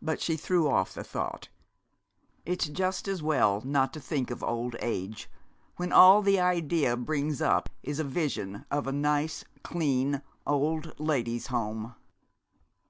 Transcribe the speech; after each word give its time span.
But 0.00 0.22
she 0.22 0.38
threw 0.38 0.66
off 0.66 0.94
the 0.94 1.04
thought. 1.04 1.50
It's 2.46 2.68
just 2.70 3.06
as 3.06 3.22
well 3.22 3.60
not 3.66 3.92
to 3.92 4.00
think 4.00 4.30
of 4.30 4.42
old 4.42 4.76
age 4.80 5.28
when 5.76 5.92
all 5.92 6.22
the 6.22 6.40
idea 6.40 6.96
brings 6.96 7.42
up 7.42 7.68
is 7.82 7.98
a 8.00 8.04
vision 8.04 8.64
of 8.70 8.86
a 8.86 8.92
nice, 8.92 9.44
clean 9.62 10.22
Old 10.46 10.98
Ladies' 10.98 11.48
Home. 11.48 11.94